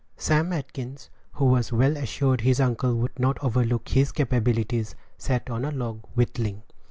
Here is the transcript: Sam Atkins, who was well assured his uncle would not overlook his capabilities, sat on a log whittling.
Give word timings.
Sam 0.17 0.51
Atkins, 0.51 1.11
who 1.33 1.45
was 1.45 1.71
well 1.71 1.95
assured 1.95 2.41
his 2.41 2.59
uncle 2.59 2.95
would 2.95 3.19
not 3.19 3.37
overlook 3.43 3.89
his 3.89 4.11
capabilities, 4.11 4.95
sat 5.19 5.47
on 5.51 5.63
a 5.63 5.71
log 5.71 6.03
whittling. 6.15 6.63